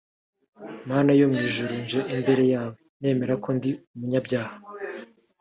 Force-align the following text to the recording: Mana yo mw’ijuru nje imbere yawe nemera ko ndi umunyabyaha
Mana 0.89 1.11
yo 1.19 1.25
mw’ijuru 1.31 1.71
nje 1.81 1.99
imbere 2.15 2.43
yawe 2.53 2.75
nemera 3.01 3.35
ko 3.43 3.49
ndi 3.57 3.71
umunyabyaha 3.93 4.53